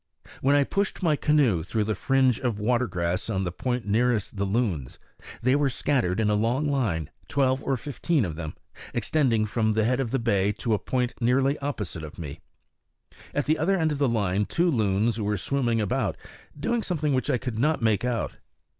[0.41, 4.35] When I pushed my canoe through the fringe of water grass on the point nearest
[4.35, 4.97] the loons,
[5.43, 8.55] they were scattered in a long line, twelve or fifteen of them,
[8.95, 12.39] extending from the head of the bay to a point nearly opposite me.
[13.35, 16.17] At the other end of the line two loons were swimming about,
[16.59, 18.37] doing something which I could not make out.